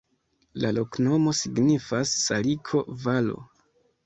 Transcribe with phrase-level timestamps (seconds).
[0.63, 3.39] La loknomo signifas: saliko-valo.